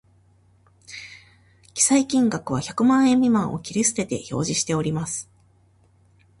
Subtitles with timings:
[1.75, 5.29] 記載金額は百万円未満を切り捨てて表示しております